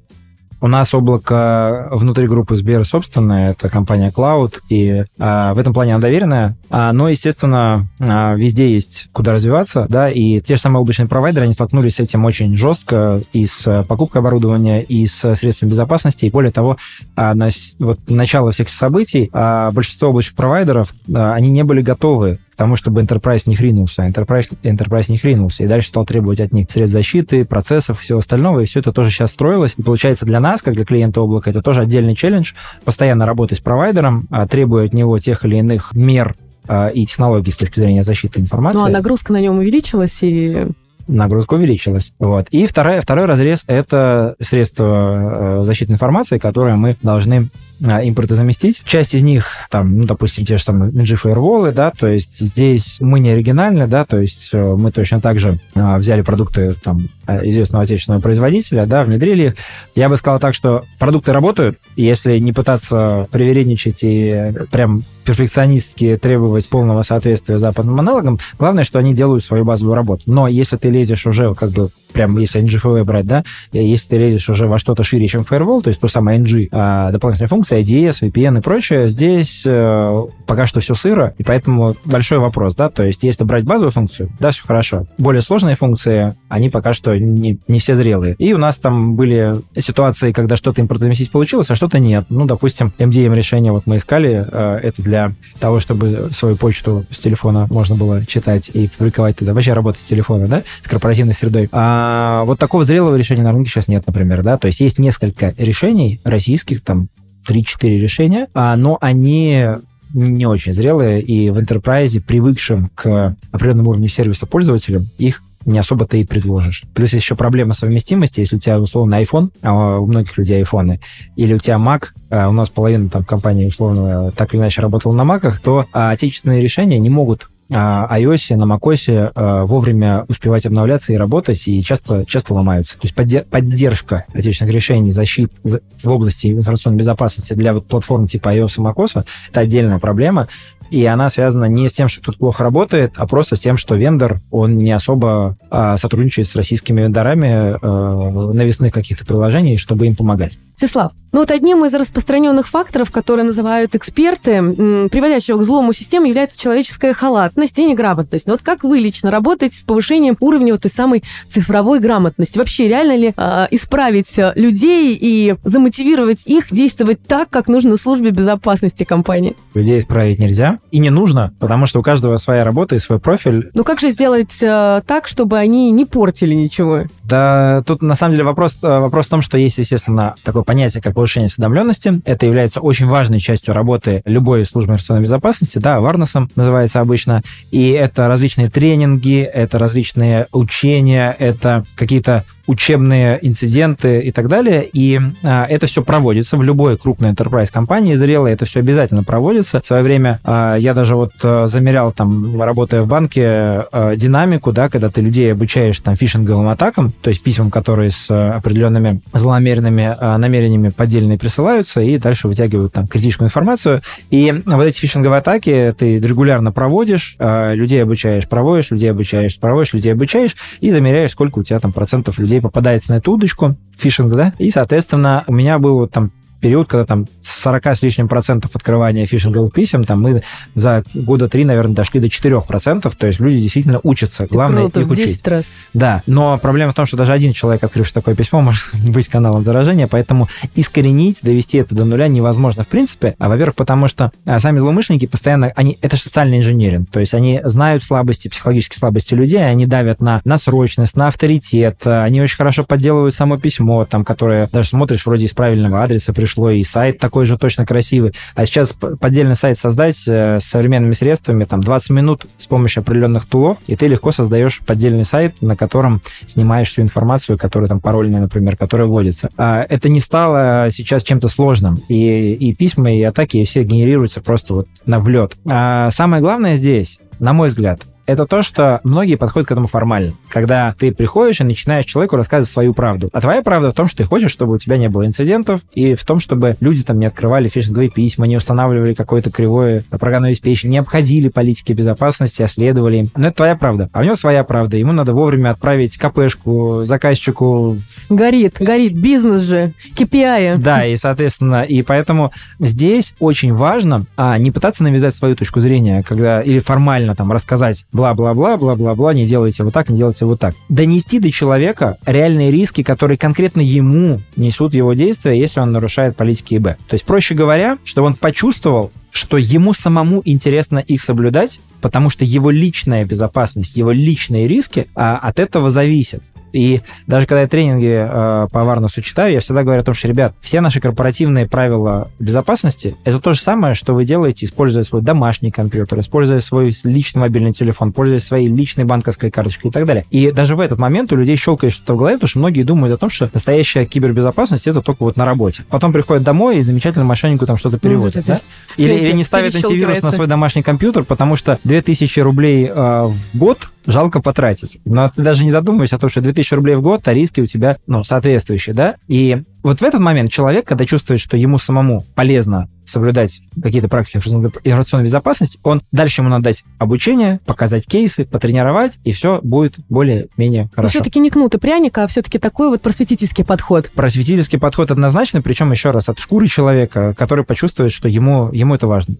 у 0.61 0.67
нас 0.67 0.93
облако 0.93 1.87
внутри 1.91 2.27
группы 2.27 2.55
Сбер 2.55 2.85
собственное, 2.85 3.51
это 3.51 3.67
компания 3.67 4.11
Cloud, 4.15 4.59
и 4.69 5.03
а, 5.19 5.53
в 5.53 5.59
этом 5.59 5.73
плане 5.73 5.95
она 5.95 6.01
доверенная. 6.01 6.55
А, 6.69 6.93
но, 6.93 7.09
естественно, 7.09 7.87
а, 7.99 8.35
везде 8.35 8.71
есть 8.71 9.07
куда 9.11 9.33
развиваться, 9.33 9.87
да, 9.89 10.09
и 10.09 10.39
те 10.39 10.55
же 10.55 10.61
самые 10.61 10.81
облачные 10.81 11.07
провайдеры, 11.07 11.45
они 11.45 11.53
столкнулись 11.53 11.95
с 11.95 11.99
этим 11.99 12.23
очень 12.25 12.55
жестко 12.55 13.21
и 13.33 13.45
с 13.45 13.85
покупкой 13.87 14.21
оборудования, 14.21 14.83
и 14.83 15.07
с 15.07 15.35
средствами 15.35 15.71
безопасности, 15.71 16.25
и 16.25 16.29
более 16.29 16.51
того, 16.51 16.77
а, 17.15 17.33
на, 17.33 17.49
вот 17.79 17.99
начало 18.07 18.51
всех 18.51 18.69
событий 18.69 19.29
а, 19.33 19.71
большинство 19.71 20.09
облачных 20.09 20.35
провайдеров, 20.35 20.93
а, 21.13 21.33
они 21.33 21.49
не 21.49 21.63
были 21.63 21.81
готовы 21.81 22.39
тому, 22.55 22.75
чтобы 22.75 23.01
Enterprise 23.01 23.43
не 23.45 23.55
хринулся. 23.55 24.03
Enterprise, 24.03 24.55
Enterprise 24.63 25.11
не 25.11 25.17
хринулся. 25.17 25.63
И 25.63 25.67
дальше 25.67 25.89
стал 25.89 26.05
требовать 26.05 26.39
от 26.39 26.53
них 26.53 26.69
средств 26.69 26.93
защиты, 26.93 27.45
процессов, 27.45 27.99
всего 27.99 28.19
остального. 28.19 28.61
И 28.61 28.65
все 28.65 28.79
это 28.79 28.91
тоже 28.91 29.09
сейчас 29.09 29.31
строилось. 29.31 29.75
И 29.77 29.81
получается 29.81 30.25
для 30.25 30.39
нас, 30.39 30.61
как 30.61 30.75
для 30.75 30.85
клиента 30.85 31.21
облака, 31.21 31.49
это 31.49 31.61
тоже 31.61 31.81
отдельный 31.81 32.15
челлендж. 32.15 32.53
Постоянно 32.83 33.25
работать 33.25 33.59
с 33.59 33.61
провайдером, 33.61 34.27
а, 34.29 34.47
требуя 34.47 34.85
от 34.85 34.93
него 34.93 35.17
тех 35.19 35.45
или 35.45 35.57
иных 35.57 35.93
мер 35.93 36.35
а, 36.67 36.89
и 36.89 37.05
технологий 37.05 37.51
с 37.51 37.55
точки 37.55 37.79
зрения 37.79 38.03
защиты 38.03 38.39
информации. 38.39 38.79
Ну, 38.79 38.85
а 38.85 38.89
нагрузка 38.89 39.33
на 39.33 39.41
нем 39.41 39.57
увеличилась, 39.57 40.17
и 40.21 40.67
нагрузка 41.07 41.55
увеличилась. 41.55 42.13
Вот. 42.19 42.47
И 42.51 42.65
вторая, 42.65 43.01
второй 43.01 43.25
разрез– 43.25 43.63
это 43.67 44.35
средства 44.39 45.61
э, 45.61 45.63
защиты 45.63 45.93
информации, 45.93 46.37
которые 46.37 46.75
мы 46.75 46.95
должны 47.01 47.49
э, 47.81 48.07
импортозаместить. 48.07 48.81
Часть 48.85 49.13
из 49.13 49.23
них, 49.23 49.47
там, 49.69 49.97
ну, 49.97 50.05
допустим, 50.05 50.45
те 50.45 50.57
же 50.57 50.63
самые 50.63 50.91
NG 50.91 51.19
Firewall, 51.21 51.71
да, 51.71 51.91
то 51.91 52.07
есть 52.07 52.37
здесь 52.39 52.97
мы 52.99 53.19
не 53.19 53.29
оригинальны, 53.29 53.87
да, 53.87 54.05
то 54.05 54.19
есть 54.19 54.49
э, 54.53 54.75
мы 54.75 54.91
точно 54.91 55.21
так 55.21 55.39
же 55.39 55.59
взяли 55.75 56.21
продукты 56.21 56.75
там, 56.83 57.07
известного 57.27 57.83
отечественного 57.83 58.21
производителя, 58.21 58.85
да, 58.85 59.03
внедрили 59.03 59.47
их. 59.47 59.55
Я 59.95 60.09
бы 60.09 60.17
сказал 60.17 60.39
так, 60.39 60.53
что 60.53 60.83
продукты 60.99 61.33
работают, 61.33 61.77
если 61.95 62.37
не 62.39 62.53
пытаться 62.53 63.27
привередничать 63.31 63.99
и 64.01 64.53
прям 64.71 65.01
перфекционистски 65.25 66.17
требовать 66.17 66.67
полного 66.69 67.03
соответствия 67.03 67.57
западным 67.57 67.99
аналогам, 67.99 68.39
главное, 68.59 68.83
что 68.83 68.99
они 68.99 69.13
делают 69.13 69.43
свою 69.43 69.63
базовую 69.63 69.95
работу. 69.95 70.23
Но 70.25 70.47
если 70.47 70.77
ты 70.77 70.89
лезешь 70.91 71.25
уже 71.25 71.53
как 71.55 71.71
бы 71.71 71.89
прям 72.11 72.37
если 72.37 72.61
NGFW 72.61 73.03
брать, 73.03 73.25
да, 73.25 73.43
если 73.71 74.09
ты 74.09 74.17
лезешь 74.17 74.49
уже 74.49 74.67
во 74.67 74.79
что-то 74.79 75.03
шире, 75.03 75.27
чем 75.27 75.41
Firewall, 75.41 75.81
то 75.81 75.89
есть 75.89 75.99
то 75.99 76.07
самое 76.07 76.39
NG, 76.39 76.67
а, 76.71 77.11
дополнительная 77.11 77.49
функция, 77.49 77.81
IDS, 77.81 78.21
VPN 78.21 78.59
и 78.59 78.61
прочее, 78.61 79.07
здесь 79.07 79.63
э, 79.65 80.23
пока 80.45 80.65
что 80.65 80.79
все 80.79 80.93
сыро, 80.93 81.33
и 81.37 81.43
поэтому 81.43 81.95
большой 82.05 82.39
вопрос, 82.39 82.75
да, 82.75 82.89
то 82.89 83.03
есть 83.03 83.23
если 83.23 83.43
брать 83.43 83.63
базовую 83.63 83.91
функцию, 83.91 84.29
да, 84.39 84.51
все 84.51 84.63
хорошо. 84.63 85.05
Более 85.17 85.41
сложные 85.41 85.75
функции, 85.75 86.35
они 86.49 86.69
пока 86.69 86.93
что 86.93 87.17
не, 87.17 87.57
не 87.67 87.79
все 87.79 87.95
зрелые. 87.95 88.35
И 88.37 88.53
у 88.53 88.57
нас 88.57 88.77
там 88.77 89.15
были 89.15 89.55
ситуации, 89.77 90.31
когда 90.31 90.55
что-то 90.55 90.81
импортозаместить 90.81 91.31
получилось, 91.31 91.69
а 91.69 91.75
что-то 91.75 91.99
нет. 91.99 92.25
Ну, 92.29 92.45
допустим, 92.45 92.91
MDM 92.97 93.35
решение 93.35 93.71
вот 93.71 93.83
мы 93.85 93.97
искали, 93.97 94.45
э, 94.49 94.79
это 94.83 95.01
для 95.01 95.31
того, 95.59 95.79
чтобы 95.79 96.29
свою 96.33 96.55
почту 96.55 97.05
с 97.11 97.19
телефона 97.19 97.67
можно 97.69 97.95
было 97.95 98.25
читать 98.25 98.69
и 98.73 98.87
публиковать 98.87 99.37
туда, 99.37 99.53
вообще 99.53 99.73
работать 99.73 100.01
с 100.01 100.05
телефона, 100.05 100.47
да, 100.47 100.63
с 100.81 100.87
корпоративной 100.87 101.33
средой. 101.33 101.69
А 101.71 102.00
а, 102.01 102.43
вот 102.45 102.59
такого 102.59 102.83
зрелого 102.83 103.15
решения 103.15 103.43
на 103.43 103.51
рынке 103.51 103.69
сейчас 103.69 103.87
нет, 103.87 104.05
например, 104.07 104.41
да, 104.41 104.57
то 104.57 104.67
есть 104.67 104.79
есть 104.79 104.97
несколько 104.97 105.53
решений 105.57 106.19
российских, 106.23 106.81
там 106.81 107.09
3-4 107.47 107.97
решения, 107.97 108.47
а, 108.53 108.75
но 108.75 108.97
они 109.01 109.65
не 110.13 110.45
очень 110.45 110.73
зрелые, 110.73 111.21
и 111.21 111.49
в 111.51 111.57
enterprise, 111.57 112.19
привыкшим 112.19 112.89
к 112.95 113.35
определенному 113.51 113.91
уровню 113.91 114.07
сервиса 114.07 114.45
пользователям, 114.45 115.07
их 115.17 115.41
не 115.65 115.77
особо-то 115.77 116.17
и 116.17 116.25
предложишь. 116.25 116.83
Плюс 116.95 117.13
еще 117.13 117.35
проблема 117.35 117.73
совместимости, 117.73 118.39
если 118.39 118.55
у 118.55 118.59
тебя 118.59 118.79
условно 118.79 119.21
iPhone, 119.21 119.51
а 119.61 119.99
у 119.99 120.07
многих 120.07 120.37
людей 120.37 120.57
айфоны, 120.57 120.99
или 121.35 121.53
у 121.53 121.59
тебя 121.59 121.75
Mac, 121.75 122.05
а 122.31 122.49
у 122.49 122.51
нас 122.51 122.69
половина 122.69 123.09
там 123.09 123.23
компании 123.23 123.67
условно 123.67 124.31
так 124.31 124.53
или 124.53 124.61
иначе 124.61 124.81
работала 124.81 125.13
на 125.13 125.21
Mac'ах, 125.21 125.59
то 125.63 125.85
а, 125.93 126.09
отечественные 126.09 126.63
решения 126.63 126.97
не 126.97 127.11
могут 127.11 127.47
iOS, 127.71 128.55
на 128.55 128.63
macOS 128.63 129.65
вовремя 129.65 130.25
успевать 130.27 130.65
обновляться 130.65 131.13
и 131.13 131.15
работать, 131.15 131.67
и 131.67 131.81
часто, 131.81 132.25
часто 132.25 132.53
ломаются. 132.53 132.97
То 132.97 133.07
есть 133.07 133.15
поддержка 133.49 134.25
отечественных 134.33 134.73
решений 134.73 135.11
защит 135.11 135.51
в 135.63 136.09
области 136.09 136.47
информационной 136.47 136.97
безопасности 136.97 137.53
для 137.53 137.73
вот 137.73 137.87
платформ 137.87 138.27
типа 138.27 138.55
iOS 138.55 138.75
и 138.77 138.81
macOS— 138.81 139.25
это 139.49 139.59
отдельная 139.59 139.99
проблема, 139.99 140.47
и 140.91 141.05
она 141.05 141.29
связана 141.29 141.65
не 141.65 141.87
с 141.87 141.93
тем, 141.93 142.09
что 142.09 142.21
тут 142.21 142.37
плохо 142.37 142.63
работает, 142.63 143.13
а 143.15 143.25
просто 143.25 143.55
с 143.55 143.61
тем, 143.61 143.77
что 143.77 143.95
вендор, 143.95 144.39
он 144.51 144.77
не 144.77 144.91
особо 144.91 145.57
а, 145.69 145.95
сотрудничает 145.95 146.49
с 146.49 146.55
российскими 146.55 147.01
вендорами 147.01 147.77
а, 147.81 148.51
навесных 148.53 148.93
каких-то 148.93 149.25
приложений, 149.25 149.77
чтобы 149.77 150.07
им 150.07 150.15
помогать. 150.15 150.57
Сеслав, 150.81 151.11
ну 151.31 151.39
вот 151.39 151.51
одним 151.51 151.85
из 151.85 151.93
распространенных 151.93 152.67
факторов, 152.67 153.11
которые 153.11 153.45
называют 153.45 153.95
эксперты, 153.95 154.61
приводящего 155.09 155.59
к 155.59 155.63
злому 155.63 155.93
системе, 155.93 156.29
является 156.29 156.59
человеческая 156.59 157.13
халатность 157.13 157.77
и 157.77 157.85
неграмотность. 157.85 158.47
Но 158.47 158.53
вот 158.53 158.63
как 158.63 158.83
вы 158.83 158.97
лично 158.97 159.31
работаете 159.31 159.77
с 159.77 159.83
повышением 159.83 160.35
уровня 160.39 160.73
вот 160.73 160.81
той 160.81 160.91
самой 160.91 161.23
цифровой 161.49 161.99
грамотности? 161.99 162.57
Вообще 162.57 162.87
реально 162.87 163.15
ли 163.15 163.33
э, 163.35 163.67
исправить 163.71 164.33
людей 164.55 165.17
и 165.21 165.55
замотивировать 165.63 166.47
их 166.47 166.65
действовать 166.71 167.19
так, 167.25 167.49
как 167.49 167.67
нужно 167.67 167.95
службе 167.95 168.31
безопасности 168.31 169.03
компании? 169.03 169.55
Людей 169.73 169.99
исправить 169.99 170.39
нельзя 170.39 170.79
и 170.89 170.97
не 170.97 171.11
нужно, 171.11 171.53
потому 171.59 171.85
что 171.85 171.99
у 171.99 172.03
каждого 172.03 172.37
своя 172.37 172.65
работа 172.65 172.95
и 172.95 172.99
свой 172.99 173.19
профиль. 173.19 173.69
Ну 173.73 173.83
как 173.83 173.99
же 174.01 174.09
сделать 174.09 174.57
э, 174.61 175.01
так, 175.05 175.27
чтобы 175.27 175.59
они 175.59 175.91
не 175.91 176.05
портили 176.05 176.55
ничего? 176.55 177.03
Да, 177.31 177.81
тут 177.85 178.01
на 178.01 178.15
самом 178.15 178.33
деле 178.33 178.43
вопрос, 178.43 178.77
э, 178.83 178.99
вопрос 178.99 179.27
в 179.27 179.29
том, 179.29 179.41
что 179.41 179.57
есть, 179.57 179.77
естественно, 179.77 180.35
такое 180.43 180.63
понятие, 180.63 181.01
как 181.01 181.13
повышение 181.13 181.45
осведомленности. 181.45 182.19
Это 182.25 182.45
является 182.45 182.81
очень 182.81 183.05
важной 183.05 183.39
частью 183.39 183.73
работы 183.73 184.21
любой 184.25 184.65
службы 184.65 184.91
информационной 184.91 185.21
безопасности, 185.21 185.77
да, 185.77 186.01
варносом 186.01 186.49
называется 186.57 186.99
обычно. 186.99 187.41
И 187.71 187.91
это 187.91 188.27
различные 188.27 188.69
тренинги, 188.69 189.43
это 189.43 189.79
различные 189.79 190.47
учения, 190.51 191.33
это 191.39 191.85
какие-то 191.95 192.43
учебные 192.71 193.37
инциденты 193.41 194.21
и 194.21 194.31
так 194.31 194.47
далее. 194.47 194.87
И 194.91 195.19
а, 195.43 195.65
это 195.69 195.87
все 195.87 196.01
проводится 196.03 196.55
в 196.55 196.63
любой 196.63 196.97
крупной 196.97 197.31
enterprise 197.31 197.71
компании 197.71 198.15
зрелой, 198.15 198.53
это 198.53 198.63
все 198.65 198.79
обязательно 198.79 199.23
проводится. 199.23 199.81
В 199.81 199.85
свое 199.85 200.03
время 200.03 200.39
а, 200.45 200.75
я 200.77 200.93
даже 200.93 201.15
вот 201.15 201.33
а, 201.43 201.67
замерял 201.67 202.13
там, 202.13 202.61
работая 202.61 203.01
в 203.01 203.07
банке, 203.07 203.43
а, 203.43 204.15
динамику, 204.15 204.71
да, 204.71 204.87
когда 204.87 205.09
ты 205.09 205.19
людей 205.19 205.51
обучаешь 205.51 205.99
там 205.99 206.15
фишинговым 206.15 206.69
атакам, 206.69 207.13
то 207.21 207.29
есть 207.29 207.43
письмам, 207.43 207.71
которые 207.71 208.09
с 208.09 208.27
а, 208.29 208.55
определенными 208.55 209.19
злонамеренными 209.33 210.15
а, 210.17 210.37
намерениями 210.37 210.89
поддельные 210.89 211.37
присылаются 211.37 211.99
и 211.99 212.17
дальше 212.17 212.47
вытягивают 212.47 212.93
там 212.93 213.07
критическую 213.07 213.47
информацию. 213.47 214.01
И 214.29 214.53
вот 214.65 214.83
эти 214.83 214.97
фишинговые 214.97 215.39
атаки 215.39 215.93
ты 215.97 216.19
регулярно 216.19 216.71
проводишь, 216.71 217.35
а, 217.37 217.73
людей 217.73 218.01
обучаешь, 218.01 218.47
проводишь, 218.47 218.91
людей 218.91 219.11
обучаешь, 219.11 219.59
проводишь, 219.59 219.93
людей 219.93 220.13
обучаешь 220.13 220.55
и 220.79 220.89
замеряешь, 220.89 221.31
сколько 221.31 221.59
у 221.59 221.63
тебя 221.63 221.79
там 221.79 221.91
процентов 221.91 222.39
людей 222.39 222.60
попадается 222.61 223.11
на 223.11 223.17
эту 223.17 223.33
удочку, 223.33 223.75
фишинг, 223.97 224.33
да, 224.33 224.53
и, 224.57 224.69
соответственно, 224.69 225.43
у 225.47 225.53
меня 225.53 225.79
был 225.79 226.07
там 226.07 226.31
период, 226.61 226.87
когда 226.87 227.05
там 227.05 227.25
40 227.41 227.87
с 227.87 228.01
лишним 228.01 228.27
процентов 228.27 228.71
открывания 228.75 229.25
фишинговых 229.25 229.73
писем, 229.73 230.03
там 230.03 230.21
мы 230.21 230.41
за 230.75 231.03
года 231.13 231.49
три, 231.49 231.65
наверное, 231.65 231.95
дошли 231.95 232.19
до 232.19 232.29
4 232.29 232.61
процентов, 232.61 233.15
то 233.15 233.27
есть 233.27 233.39
люди 233.39 233.59
действительно 233.59 233.99
учатся. 234.03 234.47
Главное 234.49 234.83
круто, 234.83 235.01
их 235.01 235.09
учить. 235.09 235.47
раз. 235.47 235.65
Да, 235.93 236.23
но 236.27 236.57
проблема 236.57 236.91
в 236.91 236.95
том, 236.95 237.05
что 237.05 237.17
даже 237.17 237.33
один 237.33 237.51
человек, 237.53 237.83
открывший 237.83 238.13
такое 238.13 238.35
письмо, 238.35 238.61
может 238.61 238.85
быть 238.93 239.27
каналом 239.27 239.63
заражения, 239.63 240.07
поэтому 240.07 240.47
искоренить, 240.75 241.39
довести 241.41 241.77
это 241.77 241.95
до 241.95 242.05
нуля 242.05 242.27
невозможно 242.27 242.83
в 242.83 242.87
принципе. 242.87 243.35
А, 243.39 243.49
во-первых, 243.49 243.75
потому 243.75 244.07
что 244.07 244.31
а, 244.45 244.59
сами 244.59 244.79
злоумышленники 244.79 245.25
постоянно, 245.25 245.71
они, 245.75 245.97
это 246.01 246.15
же 246.15 246.23
социальный 246.23 246.59
инженеринг, 246.59 247.09
то 247.09 247.19
есть 247.19 247.33
они 247.33 247.59
знают 247.63 248.03
слабости, 248.03 248.47
психологические 248.47 248.99
слабости 248.99 249.33
людей, 249.33 249.67
они 249.67 249.85
давят 249.85 250.21
на, 250.21 250.41
на 250.45 250.57
срочность, 250.57 251.15
на 251.15 251.27
авторитет, 251.27 252.05
они 252.05 252.41
очень 252.41 252.57
хорошо 252.57 252.83
подделывают 252.83 253.35
само 253.35 253.57
письмо, 253.57 254.05
там, 254.05 254.23
которое 254.23 254.69
даже 254.71 254.89
смотришь 254.89 255.25
вроде 255.25 255.45
из 255.45 255.53
правильного 255.53 256.03
адреса 256.03 256.33
пришло, 256.33 256.50
пришло, 256.51 256.69
и 256.69 256.83
сайт 256.83 257.19
такой 257.19 257.45
же 257.45 257.57
точно 257.57 257.85
красивый. 257.85 258.33
А 258.55 258.65
сейчас 258.65 258.93
поддельный 258.93 259.55
сайт 259.55 259.77
создать 259.77 260.17
э, 260.27 260.59
с 260.59 260.65
современными 260.65 261.13
средствами, 261.13 261.63
там, 261.63 261.81
20 261.81 262.09
минут 262.11 262.45
с 262.57 262.67
помощью 262.67 263.01
определенных 263.01 263.45
тулов, 263.45 263.77
и 263.87 263.95
ты 263.95 264.07
легко 264.07 264.31
создаешь 264.31 264.81
поддельный 264.85 265.23
сайт, 265.23 265.61
на 265.61 265.75
котором 265.75 266.21
снимаешь 266.45 266.89
всю 266.89 267.01
информацию, 267.01 267.57
которая 267.57 267.87
там 267.87 267.99
парольная, 267.99 268.41
например, 268.41 268.75
которая 268.75 269.07
вводится. 269.07 269.49
А 269.57 269.85
это 269.87 270.09
не 270.09 270.19
стало 270.19 270.89
сейчас 270.91 271.23
чем-то 271.23 271.47
сложным, 271.47 271.97
и, 272.09 272.53
и 272.53 272.73
письма, 272.73 273.13
и 273.13 273.21
атаки, 273.23 273.63
все 273.63 273.83
генерируются 273.83 274.41
просто 274.41 274.73
вот 274.73 274.87
на 275.05 275.19
влет. 275.19 275.53
А 275.65 276.09
самое 276.11 276.41
главное 276.41 276.75
здесь, 276.75 277.19
на 277.39 277.53
мой 277.53 277.69
взгляд, 277.69 278.01
это 278.31 278.45
то, 278.45 278.63
что 278.63 279.01
многие 279.03 279.35
подходят 279.35 279.67
к 279.67 279.71
этому 279.71 279.87
формально. 279.87 280.33
Когда 280.49 280.95
ты 280.97 281.13
приходишь 281.13 281.61
и 281.61 281.63
начинаешь 281.63 282.05
человеку 282.05 282.35
рассказывать 282.35 282.69
свою 282.69 282.93
правду. 282.93 283.29
А 283.33 283.41
твоя 283.41 283.61
правда 283.61 283.91
в 283.91 283.93
том, 283.93 284.07
что 284.07 284.17
ты 284.17 284.23
хочешь, 284.23 284.51
чтобы 284.51 284.73
у 284.73 284.77
тебя 284.77 284.97
не 284.97 285.09
было 285.09 285.25
инцидентов, 285.25 285.81
и 285.93 286.13
в 286.13 286.23
том, 286.23 286.39
чтобы 286.39 286.75
люди 286.79 287.03
там 287.03 287.19
не 287.19 287.25
открывали 287.25 287.67
фишинговые 287.67 288.09
письма, 288.09 288.47
не 288.47 288.57
устанавливали 288.57 289.13
какое-то 289.13 289.51
кривое 289.51 290.03
программное 290.09 290.49
обеспечение, 290.51 290.93
не 290.93 290.97
обходили 290.99 291.49
политики 291.49 291.93
безопасности, 291.93 292.61
а 292.61 292.67
следовали 292.67 293.17
им. 293.17 293.29
Но 293.35 293.47
это 293.47 293.57
твоя 293.57 293.75
правда. 293.75 294.09
А 294.13 294.19
у 294.19 294.23
него 294.23 294.35
своя 294.35 294.63
правда. 294.63 294.97
Ему 294.97 295.11
надо 295.11 295.33
вовремя 295.33 295.71
отправить 295.71 296.17
КПшку 296.17 297.01
заказчику. 297.05 297.97
Горит, 298.29 298.77
горит. 298.79 299.13
Бизнес 299.13 299.61
же. 299.61 299.93
KPI. 300.15 300.77
Да, 300.77 301.05
и, 301.05 301.15
соответственно, 301.15 301.83
и 301.83 302.01
поэтому 302.01 302.51
здесь 302.79 303.33
очень 303.39 303.73
важно 303.73 304.25
а, 304.37 304.57
не 304.57 304.71
пытаться 304.71 305.03
навязать 305.03 305.35
свою 305.35 305.55
точку 305.55 305.81
зрения, 305.81 306.23
когда 306.23 306.61
или 306.61 306.79
формально 306.79 307.35
там 307.35 307.51
рассказать 307.51 308.05
бла-бла-бла, 308.21 308.77
бла-бла-бла, 308.77 309.33
не 309.33 309.45
делайте 309.45 309.83
вот 309.83 309.93
так, 309.93 310.09
не 310.09 310.17
делайте 310.17 310.45
вот 310.45 310.59
так. 310.59 310.75
Донести 310.89 311.39
до 311.39 311.51
человека 311.51 312.17
реальные 312.25 312.71
риски, 312.71 313.03
которые 313.03 313.37
конкретно 313.37 313.81
ему 313.81 314.39
несут 314.55 314.93
его 314.93 315.13
действия, 315.13 315.59
если 315.59 315.79
он 315.79 315.91
нарушает 315.91 316.35
политики 316.35 316.75
ИБ. 316.75 316.83
То 316.83 317.13
есть, 317.13 317.25
проще 317.25 317.55
говоря, 317.55 317.97
чтобы 318.03 318.27
он 318.27 318.35
почувствовал, 318.35 319.11
что 319.31 319.57
ему 319.57 319.93
самому 319.93 320.41
интересно 320.45 320.99
их 320.99 321.21
соблюдать, 321.21 321.79
потому 322.01 322.29
что 322.29 322.45
его 322.45 322.69
личная 322.69 323.25
безопасность, 323.25 323.97
его 323.97 324.11
личные 324.11 324.67
риски 324.67 325.07
а, 325.15 325.37
от 325.37 325.59
этого 325.59 325.89
зависят. 325.89 326.43
И 326.73 327.01
даже 327.27 327.45
когда 327.47 327.61
я 327.61 327.67
тренинги 327.67 328.27
э, 328.27 328.67
по 328.71 328.83
Варнусу 328.83 329.21
читаю, 329.21 329.53
я 329.53 329.59
всегда 329.59 329.83
говорю 329.83 330.01
о 330.01 330.03
том, 330.03 330.13
что, 330.13 330.27
ребят, 330.27 330.53
все 330.61 330.81
наши 330.81 330.99
корпоративные 330.99 331.67
правила 331.67 332.29
безопасности— 332.39 333.15
это 333.23 333.39
то 333.39 333.53
же 333.53 333.61
самое, 333.61 333.93
что 333.93 334.13
вы 334.13 334.25
делаете, 334.25 334.65
используя 334.65 335.03
свой 335.03 335.21
домашний 335.21 335.71
компьютер, 335.71 336.19
используя 336.19 336.59
свой 336.59 336.93
личный 337.03 337.39
мобильный 337.39 337.73
телефон, 337.73 338.13
пользуясь 338.13 338.43
своей 338.43 338.67
личной 338.67 339.05
банковской 339.05 339.51
карточкой 339.51 339.89
и 339.89 339.93
так 339.93 340.05
далее. 340.05 340.25
И 340.31 340.51
даже 340.51 340.75
в 340.75 340.79
этот 340.79 340.99
момент 340.99 341.31
у 341.33 341.35
людей 341.35 341.55
щелкает 341.55 341.93
что-то 341.93 342.13
в 342.13 342.17
голове, 342.17 342.35
потому 342.35 342.49
что 342.49 342.59
многие 342.59 342.83
думают 342.83 343.13
о 343.13 343.17
том, 343.17 343.29
что 343.29 343.49
настоящая 343.53 344.05
кибербезопасность— 344.05 344.87
это 344.87 345.01
только 345.01 345.23
вот 345.23 345.37
на 345.37 345.45
работе. 345.45 345.83
Потом 345.89 346.13
приходят 346.13 346.43
домой 346.43 346.77
и 346.77 346.81
замечательно 346.81 347.25
мошеннику 347.25 347.65
там 347.65 347.77
что-то 347.77 347.99
переводят, 347.99 348.47
ну, 348.47 348.55
да? 348.55 348.61
Или, 348.97 349.13
или 349.13 349.31
не 349.31 349.43
ставят 349.43 349.75
антивирус 349.75 350.21
на 350.21 350.31
свой 350.31 350.47
домашний 350.47 350.83
компьютер, 350.83 351.23
потому 351.23 351.55
что 351.55 351.79
2000 351.83 352.39
рублей 352.39 352.87
э, 352.87 353.23
в 353.25 353.57
год 353.57 353.87
жалко 354.05 354.41
потратить. 354.41 354.99
Но 355.05 355.29
ты 355.29 355.41
даже 355.41 355.63
не 355.63 355.71
задумываешься 355.71 356.15
о 356.15 356.19
том, 356.19 356.29
что 356.29 356.41
2000 356.41 356.73
рублей 356.73 356.95
в 356.95 357.01
год, 357.01 357.27
а 357.27 357.33
риски 357.33 357.61
у 357.61 357.65
тебя, 357.65 357.97
ну, 358.07 358.23
соответствующие, 358.23 358.95
да? 358.95 359.15
И 359.27 359.61
вот 359.83 359.99
в 359.99 360.03
этот 360.03 360.21
момент 360.21 360.51
человек, 360.51 360.85
когда 360.85 361.05
чувствует, 361.05 361.39
что 361.39 361.57
ему 361.57 361.79
самому 361.79 362.23
полезно 362.35 362.87
соблюдать 363.05 363.61
какие-то 363.81 364.07
практики 364.07 364.37
информационной 364.37 365.25
безопасности, 365.25 365.79
он 365.83 366.01
дальше 366.11 366.41
ему 366.41 366.49
надо 366.49 366.65
дать 366.65 366.83
обучение, 366.97 367.59
показать 367.65 368.05
кейсы, 368.05 368.45
потренировать, 368.45 369.19
и 369.23 369.31
все 369.31 369.59
будет 369.61 369.95
более-менее 370.09 370.89
хорошо. 370.95 371.11
Все-таки 371.11 371.39
не 371.39 371.49
кнут 371.49 371.75
и 371.75 371.77
пряник, 371.77 372.17
а 372.17 372.27
все-таки 372.27 372.57
такой 372.57 372.89
вот 372.89 373.01
просветительский 373.01 373.65
подход. 373.65 374.09
Просветительский 374.13 374.79
подход 374.79 375.11
однозначно, 375.11 375.61
причем 375.61 375.91
еще 375.91 376.11
раз 376.11 376.29
от 376.29 376.39
шкуры 376.39 376.67
человека, 376.67 377.35
который 377.37 377.65
почувствует, 377.65 378.13
что 378.13 378.27
ему, 378.27 378.71
ему 378.71 378.95
это 378.95 379.07
важно. 379.07 379.35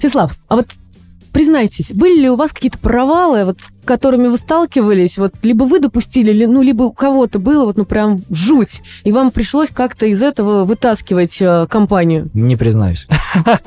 Сеслав, 0.00 0.36
а 0.48 0.56
вот 0.56 0.66
признайтесь, 1.32 1.92
были 1.92 2.20
ли 2.20 2.30
у 2.30 2.36
вас 2.36 2.52
какие-то 2.52 2.78
провалы, 2.78 3.44
вот, 3.44 3.58
которыми 3.84 4.28
вы 4.28 4.36
сталкивались, 4.36 5.18
вот, 5.18 5.32
либо 5.42 5.64
вы 5.64 5.80
допустили, 5.80 6.44
ну, 6.46 6.62
либо 6.62 6.84
у 6.84 6.92
кого-то 6.92 7.38
было, 7.38 7.64
вот, 7.64 7.76
ну, 7.76 7.84
прям 7.84 8.20
жуть, 8.30 8.82
и 9.04 9.12
вам 9.12 9.30
пришлось 9.30 9.70
как-то 9.70 10.06
из 10.06 10.22
этого 10.22 10.64
вытаскивать 10.64 11.36
э, 11.40 11.66
компанию? 11.68 12.28
Не 12.34 12.56
признаюсь. 12.56 13.06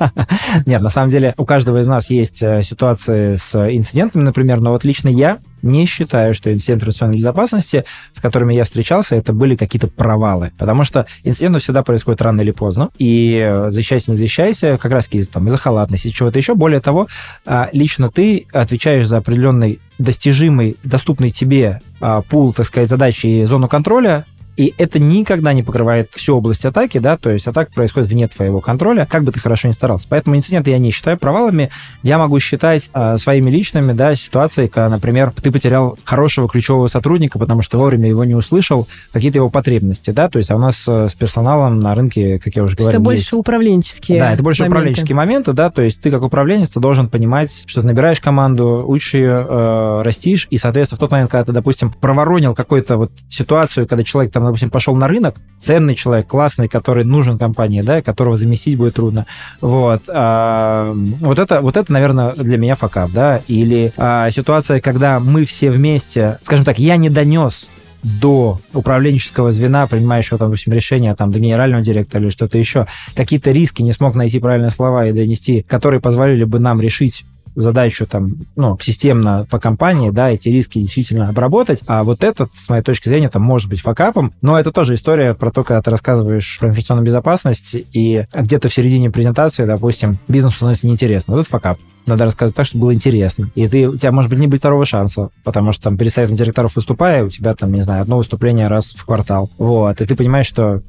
Нет, 0.66 0.82
на 0.82 0.90
самом 0.90 1.10
деле, 1.10 1.34
у 1.36 1.44
каждого 1.44 1.80
из 1.80 1.86
нас 1.86 2.10
есть 2.10 2.42
э, 2.42 2.62
ситуации 2.62 3.36
с 3.36 3.54
инцидентами, 3.54 4.22
например, 4.22 4.60
но 4.60 4.72
вот 4.72 4.84
лично 4.84 5.08
я 5.08 5.38
не 5.62 5.86
считаю, 5.86 6.34
что 6.34 6.52
инциденты 6.52 6.86
информационной 6.86 7.16
безопасности, 7.16 7.84
с 8.12 8.20
которыми 8.20 8.54
я 8.54 8.64
встречался, 8.64 9.16
это 9.16 9.32
были 9.32 9.56
какие-то 9.56 9.88
провалы. 9.88 10.52
Потому 10.58 10.84
что 10.84 11.06
инциденты 11.24 11.58
всегда 11.58 11.82
происходят 11.82 12.22
рано 12.22 12.40
или 12.40 12.52
поздно. 12.52 12.90
И 12.98 13.38
э, 13.44 13.70
защищайся, 13.70 14.12
не 14.12 14.16
защищайся, 14.16 14.78
как 14.80 14.92
раз 14.92 15.08
из, 15.10 15.28
там, 15.28 15.48
из-за 15.48 15.56
халатности, 15.56 16.08
чего-то 16.08 16.38
еще. 16.38 16.54
Более 16.54 16.80
того, 16.80 17.08
а, 17.44 17.68
лично 17.72 18.10
ты 18.10 18.46
отвечаешь 18.52 19.06
за 19.06 19.18
определенный 19.18 19.80
достижимый, 19.98 20.76
доступный 20.82 21.30
тебе 21.30 21.80
а, 22.00 22.22
пул, 22.22 22.52
так 22.52 22.66
сказать, 22.66 22.88
задач 22.88 23.24
и 23.24 23.44
зону 23.44 23.68
контроля, 23.68 24.24
и 24.56 24.74
это 24.78 24.98
никогда 24.98 25.52
не 25.52 25.62
покрывает 25.62 26.10
всю 26.14 26.36
область 26.36 26.64
атаки, 26.64 26.98
да, 26.98 27.16
то 27.16 27.30
есть 27.30 27.46
атака 27.46 27.72
происходит 27.72 28.08
вне 28.08 28.26
твоего 28.28 28.60
контроля, 28.60 29.06
как 29.08 29.24
бы 29.24 29.32
ты 29.32 29.40
хорошо 29.40 29.68
ни 29.68 29.72
старался. 29.72 30.06
Поэтому 30.08 30.36
инциденты 30.36 30.70
я 30.70 30.78
не 30.78 30.90
считаю 30.90 31.18
провалами. 31.18 31.70
Я 32.02 32.18
могу 32.18 32.40
считать 32.40 32.90
э, 32.94 33.18
своими 33.18 33.50
личными, 33.50 33.92
да, 33.92 34.14
ситуации, 34.14 34.66
когда, 34.66 34.88
например, 34.88 35.32
ты 35.32 35.50
потерял 35.50 35.98
хорошего 36.04 36.48
ключевого 36.48 36.88
сотрудника, 36.88 37.38
потому 37.38 37.62
что 37.62 37.78
вовремя 37.78 38.08
его 38.08 38.24
не 38.24 38.34
услышал, 38.34 38.88
какие-то 39.12 39.38
его 39.38 39.50
потребности, 39.50 40.10
да, 40.10 40.28
то 40.28 40.38
есть 40.38 40.50
а 40.50 40.56
у 40.56 40.58
нас 40.58 40.84
э, 40.88 41.08
с 41.08 41.14
персоналом 41.14 41.80
на 41.80 41.94
рынке, 41.94 42.38
как 42.38 42.56
я 42.56 42.64
уже 42.64 42.76
говорил, 42.76 42.90
Это 42.90 43.00
больше 43.00 43.20
есть... 43.20 43.32
управленческие 43.34 44.18
Да, 44.18 44.32
это 44.32 44.42
больше 44.42 44.62
моменты. 44.62 44.76
управленческие 44.76 45.16
моменты, 45.16 45.52
да, 45.52 45.70
то 45.70 45.82
есть 45.82 46.00
ты 46.00 46.10
как 46.10 46.22
управленец, 46.22 46.70
ты 46.70 46.80
должен 46.80 47.08
понимать, 47.08 47.64
что 47.66 47.82
ты 47.82 47.86
набираешь 47.86 48.20
команду, 48.20 48.84
учишь 48.86 49.14
ее, 49.14 49.46
э, 49.48 50.02
растишь, 50.02 50.46
и, 50.50 50.56
соответственно, 50.56 50.96
в 50.96 51.00
тот 51.00 51.10
момент, 51.10 51.30
когда 51.30 51.44
ты, 51.44 51.52
допустим, 51.52 51.92
проворонил 51.92 52.54
какую-то 52.54 52.96
вот 52.96 53.12
ситуацию, 53.28 53.86
когда 53.86 54.02
человек 54.04 54.32
там, 54.32 54.45
допустим, 54.46 54.70
пошел 54.70 54.94
на 54.96 55.08
рынок, 55.08 55.36
ценный 55.58 55.94
человек, 55.94 56.26
классный, 56.26 56.68
который 56.68 57.04
нужен 57.04 57.38
компании, 57.38 57.82
да, 57.82 58.02
которого 58.02 58.36
заместить 58.36 58.76
будет 58.76 58.94
трудно. 58.94 59.26
Вот. 59.60 60.02
А, 60.08 60.92
вот, 60.94 61.38
это, 61.38 61.60
вот 61.60 61.76
это, 61.76 61.92
наверное, 61.92 62.32
для 62.34 62.58
меня 62.58 62.74
факап, 62.74 63.10
да. 63.12 63.40
Или 63.48 63.92
а, 63.96 64.30
ситуация, 64.30 64.80
когда 64.80 65.20
мы 65.20 65.44
все 65.44 65.70
вместе, 65.70 66.38
скажем 66.42 66.64
так, 66.64 66.78
я 66.78 66.96
не 66.96 67.10
донес 67.10 67.68
до 68.02 68.60
управленческого 68.72 69.50
звена, 69.50 69.86
принимающего, 69.86 70.38
там, 70.38 70.48
допустим, 70.50 70.72
решения 70.72 71.14
там, 71.14 71.32
до 71.32 71.40
генерального 71.40 71.82
директора 71.82 72.22
или 72.22 72.30
что-то 72.30 72.56
еще, 72.56 72.86
какие-то 73.14 73.50
риски, 73.50 73.82
не 73.82 73.92
смог 73.92 74.14
найти 74.14 74.38
правильные 74.38 74.70
слова 74.70 75.06
и 75.06 75.12
донести, 75.12 75.62
которые 75.66 76.00
позволили 76.00 76.44
бы 76.44 76.60
нам 76.60 76.80
решить 76.80 77.24
задачу 77.56 78.06
там, 78.06 78.34
ну, 78.54 78.78
системно 78.80 79.46
по 79.50 79.58
компании, 79.58 80.10
да, 80.10 80.30
эти 80.30 80.48
риски 80.48 80.80
действительно 80.80 81.28
обработать. 81.28 81.82
А 81.86 82.04
вот 82.04 82.22
этот, 82.22 82.54
с 82.54 82.68
моей 82.68 82.82
точки 82.82 83.08
зрения, 83.08 83.28
там 83.28 83.42
может 83.42 83.68
быть 83.68 83.80
факапом. 83.80 84.32
Но 84.42 84.58
это 84.58 84.70
тоже 84.70 84.94
история 84.94 85.34
про 85.34 85.50
то, 85.50 85.62
когда 85.62 85.82
ты 85.82 85.90
рассказываешь 85.90 86.58
про 86.60 86.68
информационную 86.68 87.06
безопасность, 87.06 87.74
и 87.74 88.24
где-то 88.32 88.68
в 88.68 88.74
середине 88.74 89.10
презентации, 89.10 89.64
допустим, 89.64 90.18
бизнес 90.28 90.54
становится 90.54 90.86
неинтересно. 90.86 91.34
Вот 91.34 91.40
это 91.40 91.50
факап. 91.50 91.78
Надо 92.06 92.24
рассказывать 92.24 92.54
так, 92.54 92.66
чтобы 92.66 92.82
было 92.82 92.94
интересно. 92.94 93.50
И 93.56 93.66
ты, 93.66 93.88
у 93.88 93.96
тебя, 93.96 94.12
может 94.12 94.30
быть, 94.30 94.38
не 94.38 94.46
быть 94.46 94.60
второго 94.60 94.84
шанса, 94.84 95.30
потому 95.42 95.72
что 95.72 95.84
там 95.84 95.98
перед 95.98 96.12
советом 96.12 96.36
директоров 96.36 96.76
выступая, 96.76 97.24
у 97.24 97.28
тебя 97.28 97.54
там, 97.56 97.72
не 97.72 97.80
знаю, 97.80 98.02
одно 98.02 98.18
выступление 98.18 98.68
раз 98.68 98.92
в 98.92 99.04
квартал. 99.04 99.50
Вот. 99.58 100.00
И 100.00 100.06
ты 100.06 100.14
понимаешь, 100.14 100.46
что 100.46 100.82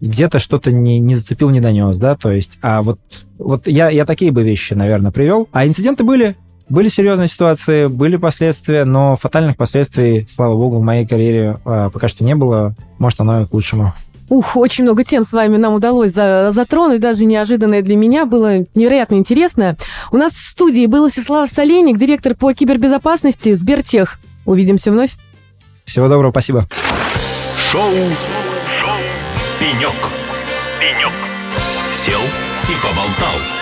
где-то 0.00 0.38
что-то 0.38 0.72
не, 0.72 0.98
не 0.98 1.14
зацепил, 1.14 1.50
не 1.50 1.60
донес, 1.60 1.96
да, 1.98 2.16
то 2.16 2.30
есть, 2.30 2.58
а 2.62 2.82
вот, 2.82 2.98
вот 3.38 3.66
я, 3.66 3.90
я 3.90 4.04
такие 4.06 4.32
бы 4.32 4.42
вещи, 4.42 4.74
наверное, 4.74 5.10
привел. 5.10 5.48
А 5.52 5.66
инциденты 5.66 6.04
были, 6.04 6.36
были 6.68 6.88
серьезные 6.88 7.28
ситуации, 7.28 7.86
были 7.86 8.16
последствия, 8.16 8.84
но 8.84 9.16
фатальных 9.16 9.56
последствий, 9.56 10.26
слава 10.30 10.54
богу, 10.54 10.78
в 10.78 10.82
моей 10.82 11.06
карьере 11.06 11.58
а, 11.64 11.90
пока 11.90 12.08
что 12.08 12.24
не 12.24 12.34
было. 12.34 12.74
Может, 12.98 13.20
оно 13.20 13.42
и 13.42 13.46
к 13.46 13.52
лучшему. 13.52 13.92
Ух, 14.28 14.56
очень 14.56 14.84
много 14.84 15.02
тем 15.02 15.24
с 15.24 15.32
вами 15.32 15.56
нам 15.56 15.74
удалось 15.74 16.12
за 16.12 16.50
затронуть, 16.52 17.00
даже 17.00 17.24
неожиданное 17.24 17.82
для 17.82 17.96
меня, 17.96 18.26
было 18.26 18.64
невероятно 18.76 19.16
интересно. 19.16 19.76
У 20.12 20.16
нас 20.16 20.32
в 20.32 20.48
студии 20.48 20.86
был 20.86 21.10
Сеслав 21.10 21.50
Соленик, 21.50 21.98
директор 21.98 22.36
по 22.36 22.52
кибербезопасности 22.54 23.52
Сбертех. 23.54 24.20
Увидимся 24.46 24.92
вновь. 24.92 25.16
Всего 25.84 26.08
доброго, 26.08 26.30
спасибо. 26.30 26.68
Шоу. 27.72 27.90
Пенек. 29.60 29.92
Пенек. 30.80 31.12
Сел 31.90 32.22
и 32.22 32.74
поболтал. 32.82 33.59